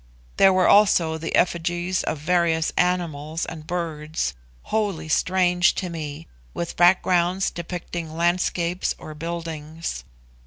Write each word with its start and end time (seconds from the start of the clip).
There 0.37 0.51
were 0.51 0.67
also 0.67 1.19
the 1.19 1.35
effigies 1.35 2.01
of 2.01 2.17
various 2.17 2.73
animals 2.75 3.45
and 3.45 3.67
birds, 3.67 4.33
wholly 4.63 5.07
strange 5.07 5.75
to 5.75 5.91
me, 5.91 6.25
with 6.55 6.75
backgrounds 6.75 7.51
depicting 7.51 8.11
landscapes 8.17 8.95
or 8.97 9.13
buildings. 9.13 10.03